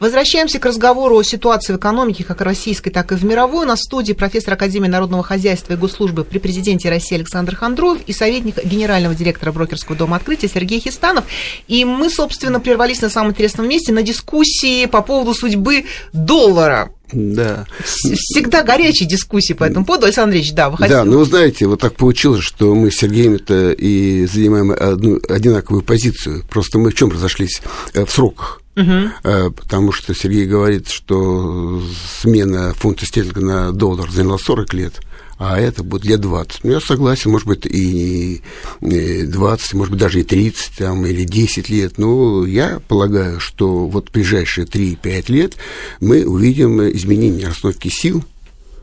[0.00, 3.66] Возвращаемся к разговору о ситуации в экономике, как российской, так и в мировой.
[3.66, 8.00] У нас в студии профессор Академии народного хозяйства и госслужбы при президенте России Александр Хандруев
[8.06, 11.26] и советник генерального директора брокерского дома открытия Сергей Хистанов.
[11.68, 16.90] И мы, собственно, прервались на самом интересном месте на дискуссии по поводу судьбы доллара.
[17.12, 17.66] Да.
[17.84, 20.06] Всегда горячие дискуссии по этому поводу.
[20.06, 20.96] Александр Андреевич, да, вы хотите...
[20.96, 25.82] Да, ну, вы знаете, вот так получилось, что мы с Сергеем-то и занимаем одну одинаковую
[25.82, 26.44] позицию.
[26.48, 27.60] Просто мы в чем разошлись?
[27.92, 28.62] Э, в сроках.
[28.80, 29.52] Угу.
[29.56, 31.82] Потому что Сергей говорит, что
[32.20, 35.00] смена фунта стерлинга на доллар заняла 40 лет,
[35.38, 36.64] а это будет лет 20.
[36.64, 38.42] Ну, я согласен, может быть, и
[38.80, 41.98] 20, может быть, даже и 30, там, или 10 лет.
[41.98, 45.56] Но я полагаю, что вот в ближайшие 3-5 лет
[46.00, 48.24] мы увидим изменение расстановки сил–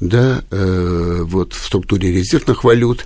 [0.00, 3.04] да, э, вот в структуре резервных валют,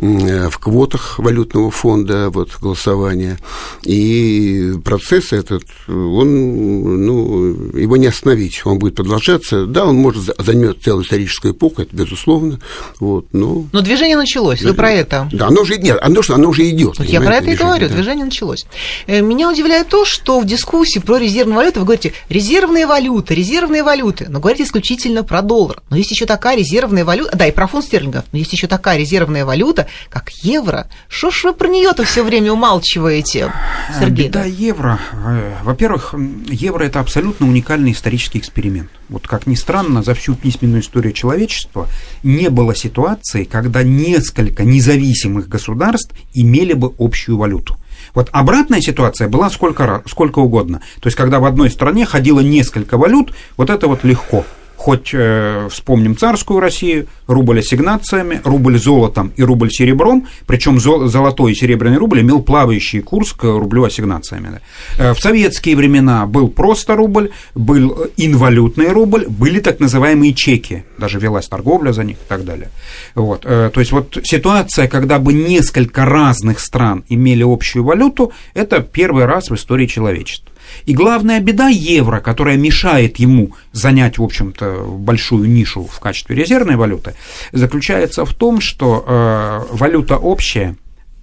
[0.00, 3.38] э, в квотах валютного фонда, вот голосования.
[3.82, 9.66] И процесс этот, он, ну, его не остановить, он будет продолжаться.
[9.66, 12.60] Да, он может займет целую историческую эпоху, это безусловно.
[13.00, 13.66] Вот, но...
[13.72, 15.28] но движение началось, вы про это.
[15.32, 16.98] Да, оно уже, нет, оно, оно уже идет.
[16.98, 17.94] Вот я про это и говорю, да.
[17.94, 18.66] движение началось.
[19.06, 23.82] Э, меня удивляет то, что в дискуссии про резервные валюты вы говорите, резервные валюты, резервные
[23.82, 25.82] валюты, но говорите исключительно про доллар.
[25.90, 28.98] Но есть еще такая резервная валюта, да, и про фунт стерлингов, но есть еще такая
[28.98, 30.86] резервная валюта, как евро.
[31.08, 33.50] Что ж вы про нее-то все время умалчиваете,
[33.98, 34.28] Сергей?
[34.28, 34.98] Да, евро.
[35.12, 36.14] Э, во-первых,
[36.50, 38.90] евро это абсолютно уникальный исторический эксперимент.
[39.08, 41.88] Вот как ни странно, за всю письменную историю человечества
[42.22, 47.78] не было ситуации, когда несколько независимых государств имели бы общую валюту.
[48.12, 50.82] Вот обратная ситуация была сколько, сколько угодно.
[51.00, 54.44] То есть, когда в одной стране ходило несколько валют, вот это вот легко
[54.76, 61.54] хоть э, вспомним царскую Россию, рубль ассигнациями, рубль золотом и рубль серебром, причем золотой и
[61.54, 64.60] серебряный рубль имел плавающий курс к рублю ассигнациями.
[64.98, 71.18] Э, в советские времена был просто рубль, был инвалютный рубль, были так называемые чеки, даже
[71.18, 72.68] велась торговля за них и так далее.
[73.14, 73.42] Вот.
[73.44, 79.24] Э, то есть вот ситуация, когда бы несколько разных стран имели общую валюту, это первый
[79.24, 80.52] раз в истории человечества.
[80.84, 86.76] И главная беда евро, которая мешает ему занять, в общем-то, большую нишу в качестве резервной
[86.76, 87.14] валюты,
[87.52, 90.76] заключается в том, что э, валюта общая,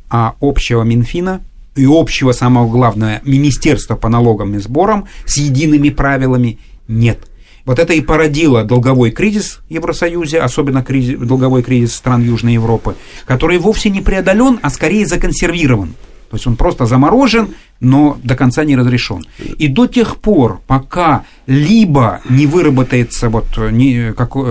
[0.09, 1.41] а общего Минфина
[1.75, 7.19] и общего, самого главного, Министерства по налогам и сборам с едиными правилами нет.
[7.65, 12.95] Вот это и породило долговой кризис в Евросоюзе, особенно кризис, долговой кризис стран Южной Европы,
[13.25, 15.95] который вовсе не преодолен, а скорее законсервирован.
[16.33, 17.49] То есть он просто заморожен,
[17.79, 19.23] но до конца не разрешен.
[19.59, 23.45] И до тех пор, пока либо не выработается вот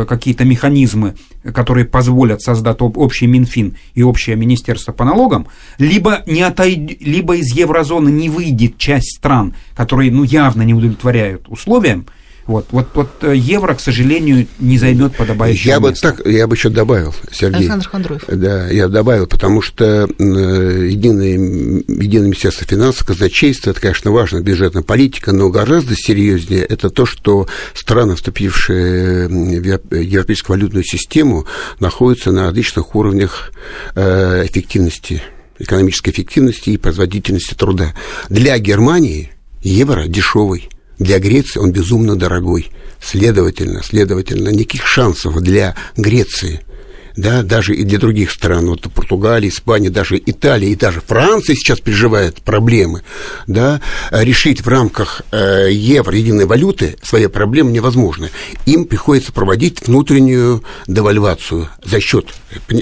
[0.09, 1.17] какие-то механизмы,
[1.53, 5.49] которые позволят создать общий Минфин и общее Министерство по налогам,
[5.79, 7.03] либо, не отойд...
[7.03, 12.07] либо из еврозоны не выйдет часть стран, которые ну, явно не удовлетворяют условиям,
[12.47, 16.09] вот, вот, вот э, евро, к сожалению, не займет подобающее я место.
[16.09, 17.61] бы так, я бы еще добавил, Сергей.
[17.61, 18.25] Александр Хондроев.
[18.27, 25.33] Да, я добавил, потому что единое, единое Министерство финансов, казначейство, это, конечно, важно, бюджетная политика,
[25.33, 31.47] но гораздо серьезнее это то, что страны, вступившие в европейскую валютную систему,
[31.79, 33.53] находятся на различных уровнях
[33.95, 35.23] э, эффективности,
[35.59, 37.95] экономической эффективности и производительности труда.
[38.29, 39.31] Для Германии
[39.63, 42.71] евро дешевый для Греции он безумно дорогой.
[43.01, 46.61] Следовательно, следовательно, никаких шансов для Греции–
[47.17, 51.81] да, даже и для других стран, вот Португалия, Испания, даже Италия и даже Франция сейчас
[51.81, 53.03] переживает проблемы,
[53.47, 53.81] да,
[54.11, 58.31] решить в рамках э, евро, единой валюты свои проблемы невозможно.
[58.67, 62.27] Им приходится проводить внутреннюю девальвацию за счет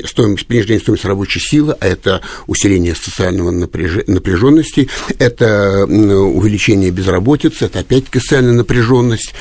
[0.04, 8.20] стоимости, понижения стоимости рабочей силы, а это усиление социального напряженности, это увеличение безработицы, это опять-таки
[8.20, 9.34] социальная напряженность.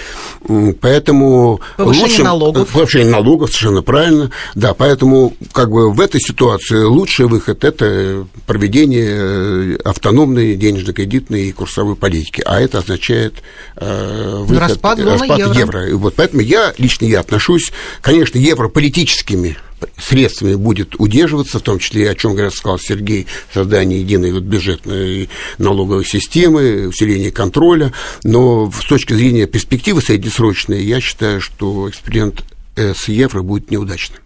[0.82, 2.70] Поэтому повышение лучше, налогов.
[2.70, 4.32] Повышение налогов, совершенно правильно.
[4.56, 11.52] Да, поэтому как бы в этой ситуации лучший выход– это проведение э, автономной денежно-кредитной и
[11.52, 13.36] курсовой политики, а это означает
[13.76, 15.60] э, выход, распад, распад евро.
[15.60, 15.90] евро.
[15.90, 19.58] И вот поэтому я, лично я отношусь, конечно, евро политическими
[19.98, 25.30] средствами будет удерживаться, в том числе, о чем говорят, сказал Сергей, создание единой вот бюджетной
[25.58, 27.92] налоговой системы, усиление контроля,
[28.24, 32.46] но с точки зрения перспективы среднесрочной, я считаю, что эксперимент
[32.78, 34.20] с евро будет неудачным.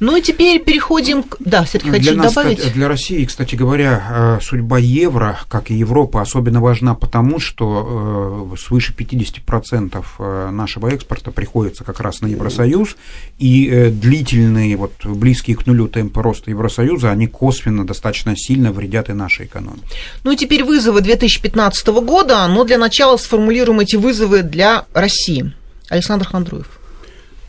[0.00, 1.36] Ну и теперь переходим к...
[1.40, 2.72] Да, для хочу нас, добавить?
[2.72, 8.56] Для России, кстати говоря, э, судьба евро, как и Европы, особенно важна потому, что э,
[8.60, 12.96] свыше 50% э, нашего экспорта приходится как раз на Евросоюз,
[13.38, 19.12] и длительные, вот, близкие к нулю темпы роста Евросоюза, они косвенно достаточно сильно вредят и
[19.12, 19.82] нашей экономике.
[20.24, 25.52] Ну и теперь вызовы 2015 года, но для начала сформулируем эти вызовы для России.
[25.88, 26.81] Александр Хандруев.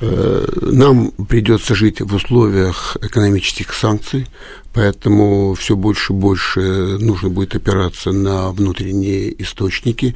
[0.02, 4.28] Нам придется жить в условиях экономических санкций,
[4.74, 6.60] поэтому все больше и больше
[7.00, 10.16] нужно будет опираться на внутренние источники.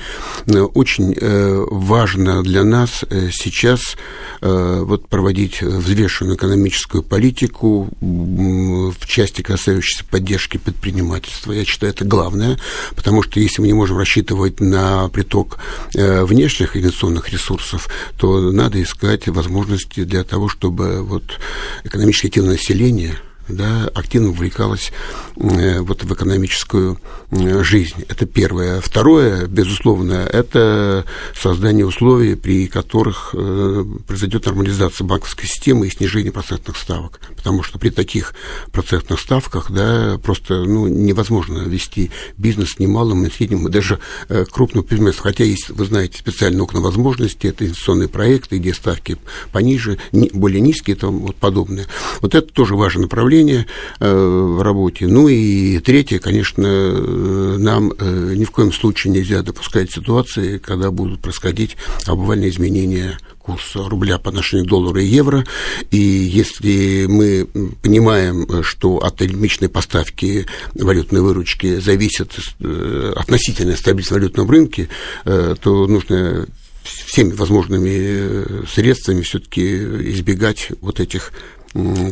[0.74, 3.96] Очень э, важно для нас э, сейчас
[4.42, 11.52] э, вот проводить взвешенную экономическую политику в части, касающейся поддержки предпринимательства.
[11.52, 12.58] Я считаю, это главное,
[12.96, 15.60] потому что если мы не можем рассчитывать на приток
[15.94, 21.24] внешних инвестиционных ресурсов, то надо искать возможности для того, чтобы вот
[21.84, 23.18] экономически активное население–
[23.48, 24.92] да, активно увлекалась
[25.36, 27.00] э, вот в экономическую
[27.32, 28.04] э, жизнь.
[28.08, 28.82] Это первое.
[28.82, 31.06] Второе, безусловно, это
[31.36, 37.20] создание условий, при которых э, произойдет нормализация банковской системы и снижение процентных ставок.
[37.36, 38.34] Потому что при таких
[38.72, 44.00] процентных ставках да, просто ну, невозможно вести бизнес ни малым, ни средним, и даже
[44.52, 45.32] крупным предпринимательством.
[45.32, 49.18] Хотя есть, вы знаете, специальные окна возможностей, это инвестиционные проекты, где ставки
[49.52, 51.88] пониже, более низкие и тому вот подобное.
[52.22, 53.66] Вот это тоже важное направление направления
[54.00, 55.08] э, в работе.
[55.08, 60.92] Ну и третье, конечно, э, нам э, ни в коем случае нельзя допускать ситуации, когда
[60.92, 65.46] будут происходить обвальные изменения курса рубля по отношению к доллару и евро.
[65.92, 67.48] И если мы
[67.82, 72.34] понимаем, что от лимитной поставки валютной выручки зависит
[73.16, 74.90] относительная стабильность валютного рынке,
[75.24, 76.48] то нужно
[76.84, 79.78] всеми возможными средствами все-таки
[80.12, 81.32] избегать вот этих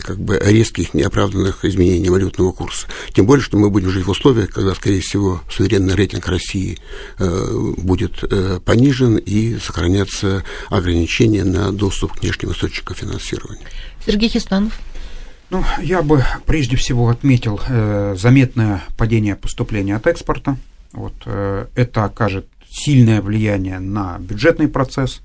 [0.01, 2.87] как бы резких, неоправданных изменений валютного курса.
[3.13, 6.77] Тем более, что мы будем жить в условиях, когда, скорее всего, суверенный рейтинг России
[7.17, 13.65] э, будет э, понижен и сохранятся ограничения на доступ к внешним источникам финансирования.
[14.05, 14.77] Сергей Хистанов.
[15.49, 20.57] Ну, я бы прежде всего отметил э, заметное падение поступления от экспорта.
[20.91, 25.21] Вот, э, это окажет сильное влияние на бюджетный процесс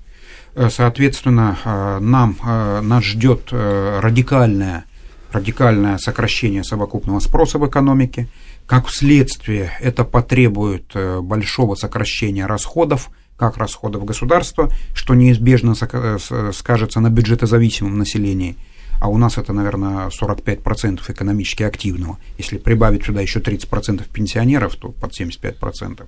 [0.69, 4.85] соответственно, э, нам, э, нас ждет радикальное,
[5.31, 8.27] радикальное сокращение совокупного спроса в экономике.
[8.65, 17.97] Как следствие, это потребует большого сокращения расходов, как расходов государства, что неизбежно скажется на бюджетозависимом
[17.97, 18.57] населении–
[19.01, 22.19] а у нас это, наверное, 45% экономически активного.
[22.37, 26.05] Если прибавить сюда еще 30% пенсионеров, то под 75%.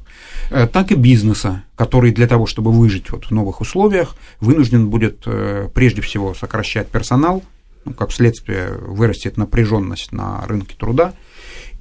[0.51, 5.24] Э, так и бизнеса, который для того, чтобы выжить вот в новых условиях, вынужден будет
[5.25, 7.44] э, прежде всего сокращать персонал,
[7.84, 11.16] ну, как следствие вырастет напряженность на рынке труда,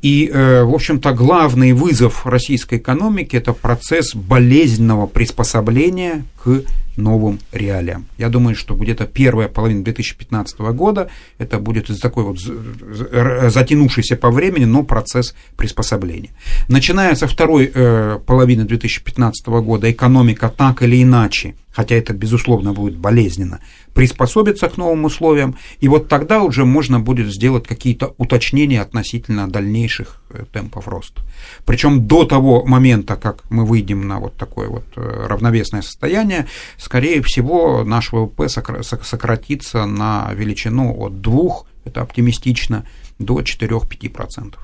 [0.00, 6.62] и, э, в общем-то, главный вызов российской экономики– это процесс болезненного приспособления к
[6.96, 8.06] новым реалиям.
[8.18, 11.08] Я думаю, что где-то первая половина 2015 года
[11.38, 16.30] это будет такой вот затянувшийся по времени, но процесс приспособления.
[16.68, 22.96] Начиная со второй э, половины 2015 года экономика так или иначе, хотя это, безусловно, будет
[22.96, 23.60] болезненно,
[23.94, 30.22] приспособиться к новым условиям, и вот тогда уже можно будет сделать какие-то уточнения относительно дальнейших
[30.30, 31.22] э, темпов роста.
[31.64, 36.46] Причем до того момента, как мы выйдем на вот такое вот э, равновесное состояние,
[36.76, 42.84] скорее всего, наш ВВП сократится на величину от 2, это оптимистично,
[43.18, 44.54] до 4-5%.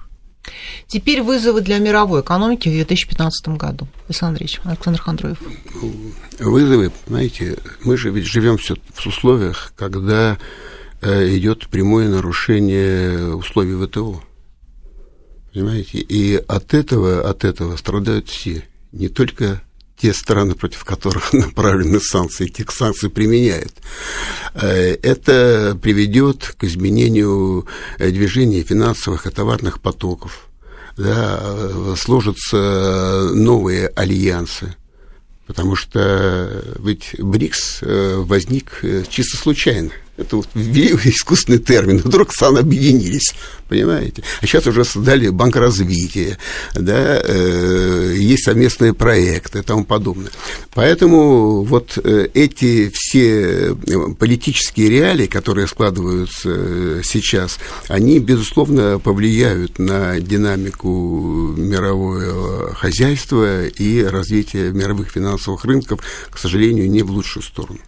[0.87, 3.89] Теперь вызовы для мировой экономики в 2015 году.
[4.07, 5.39] Александр Ильич, Александр Хандроев.
[6.39, 10.39] Вызовы, знаете, мы же ведь живем в условиях, когда
[11.01, 14.23] э, идет прямое нарушение условий ВТО.
[15.53, 15.99] Понимаете?
[15.99, 18.65] И от этого, от этого страдают все.
[18.93, 19.63] Не только
[20.01, 23.75] те страны, против которых направлены санкции, тех санкций применяют.
[24.55, 27.67] Э, это приведет к изменению
[27.99, 30.49] э, движения финансовых и товарных потоков.
[30.97, 34.75] Да, э, сложатся новые альянсы.
[35.47, 39.93] Потому что ведь БРИКС возник чисто случайно.
[40.19, 41.99] Это вот искусственный термин.
[41.99, 43.35] Вдруг страны объединились,
[43.69, 44.25] понимаете?
[44.43, 46.39] А сейчас уже создали банк развития,
[46.75, 50.33] да, э, есть совместные проекты и тому подобное.
[50.75, 53.75] Поэтому вот э, эти все э,
[54.19, 64.73] политические реалии, которые складываются э, сейчас, они, безусловно, повлияют на динамику мирового хозяйства и развитие
[64.73, 67.79] мировых финансовых рынков, к сожалению, не в лучшую сторону.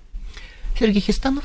[0.79, 1.43] Сергей Хистанов.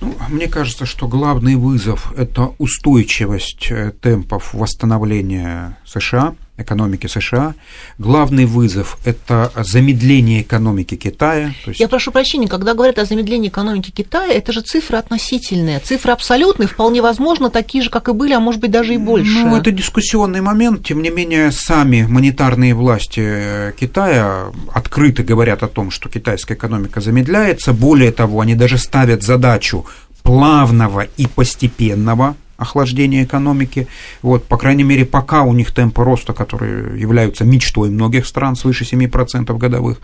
[0.00, 7.54] Ну, мне кажется, что главный вызов– это устойчивость э, темпов восстановления США, экономики США.
[7.98, 11.52] Главный вызов– это замедление экономики Китая.
[11.66, 11.80] есть...
[11.80, 15.80] Я прошу прощения, когда говорят о замедлении экономики Китая, это же цифры относительные.
[15.80, 19.44] Цифры абсолютные, вполне возможно, такие же, как и были, а может быть даже и больше.
[19.44, 20.86] Ну, это дискуссионный момент.
[20.86, 27.00] Тем не менее, сами монетарные власти э, Китая открыто говорят о том, что китайская экономика
[27.00, 27.72] замедляется.
[27.72, 29.86] Более того, они даже ставят задачу
[30.22, 33.88] плавного и постепенного охлаждения экономики.
[34.22, 38.84] Вот, по крайней мере, пока у них темпы роста, которые являются мечтой многих стран, свыше
[38.84, 39.98] 7% годовых.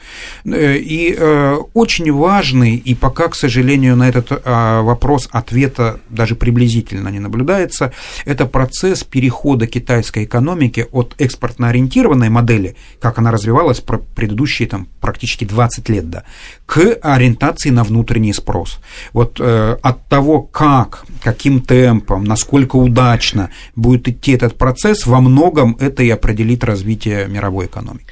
[0.45, 6.35] Э, и э, очень важный, и пока, к сожалению, на этот э, вопрос ответа даже
[6.35, 7.93] приблизительно не наблюдается,
[8.25, 15.45] это процесс перехода китайской экономики от экспортно-ориентированной модели, как она развивалась про предыдущие там, практически
[15.45, 16.25] 20 лет, да,
[16.67, 18.79] к ориентации на внутренний спрос.
[19.13, 25.21] Вот э, от того, как, каким темпом, на насколько удачно будет идти этот процесс, во
[25.21, 28.07] многом это и определит развитие мировой экономики.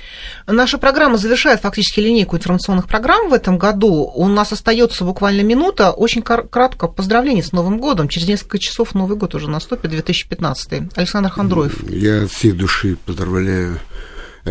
[0.46, 4.12] Наша программа завершает фактически линейку информационных программ в этом году.
[4.14, 5.92] У нас остается буквально минута.
[5.92, 8.08] Очень кратко поздравления с Новым годом.
[8.08, 10.96] Через несколько часов Новый год уже наступит, 2015.
[10.96, 11.88] Александр Хандроев.
[11.88, 13.78] Я от всей души поздравляю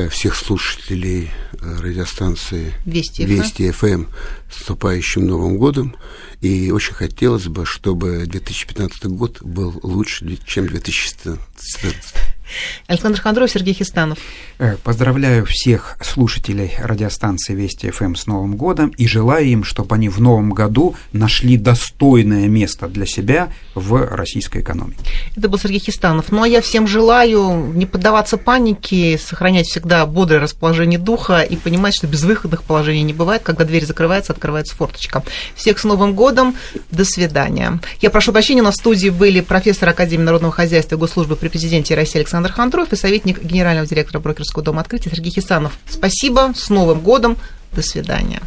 [0.10, 4.06] всех слушателей э, радиостанции Вести, Вести ФМ
[4.52, 5.96] с вступающим Новым годом.
[6.42, 12.27] И очень хотелось бы, чтобы 2015 год был лучше, чем 2014.
[12.88, 14.18] Александр Хандров, Сергей Хистанов.
[14.60, 20.10] Э, поздравляю всех слушателей радиостанции Вести ФМ с Новым годом и желаю им, чтобы они
[20.10, 25.00] в новом году нашли достойное место для себя в российской экономике.
[25.36, 26.32] Это был Сергей Хистанов.
[26.32, 31.96] Ну а я всем желаю не поддаваться панике, сохранять всегда бодрое расположение духа и понимать,
[31.96, 33.44] что безвыходных положений не бывает.
[33.44, 35.24] Когда дверь закрывается, открывается форточка.
[35.56, 36.56] Всех с Новым годом.
[36.92, 37.80] До свидания.
[38.02, 41.50] Я прошу прощения, у нас в студии были профессор Академии народного хозяйства и госслужбы при
[41.50, 45.74] президенте России Александр Александр Хандров и советник генерального директора брокерского дома «Открытие» Сергей Хисанов.
[45.90, 47.36] Спасибо, с Новым годом,
[47.72, 48.42] до свидания.